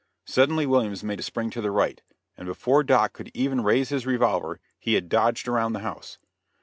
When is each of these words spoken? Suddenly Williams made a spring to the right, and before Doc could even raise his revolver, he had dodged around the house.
Suddenly 0.25 0.65
Williams 0.65 1.03
made 1.03 1.19
a 1.19 1.21
spring 1.21 1.51
to 1.51 1.61
the 1.61 1.69
right, 1.69 2.01
and 2.35 2.47
before 2.47 2.81
Doc 2.83 3.13
could 3.13 3.29
even 3.35 3.61
raise 3.61 3.89
his 3.89 4.07
revolver, 4.07 4.59
he 4.79 4.95
had 4.95 5.09
dodged 5.09 5.47
around 5.47 5.73
the 5.73 5.81
house. 5.85 6.17